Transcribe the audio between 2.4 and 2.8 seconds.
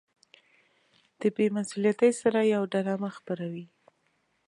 يوه